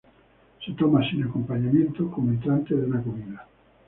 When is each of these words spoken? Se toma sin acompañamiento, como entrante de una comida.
Se 0.65 0.71
toma 0.71 1.07
sin 1.07 1.21
acompañamiento, 1.21 2.09
como 2.09 2.31
entrante 2.31 2.73
de 2.73 2.85
una 2.87 3.03
comida. 3.03 3.45